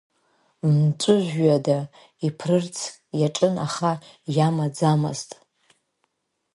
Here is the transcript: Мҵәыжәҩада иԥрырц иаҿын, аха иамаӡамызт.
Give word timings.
Мҵәыжәҩада 0.77 1.77
иԥрырц 2.27 2.77
иаҿын, 3.19 3.55
аха 3.65 3.91
иамаӡамызт. 4.35 5.29